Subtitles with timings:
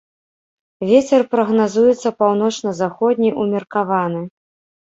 [0.91, 4.21] Вецер прагназуецца паўночна-заходні ўмеркаваны.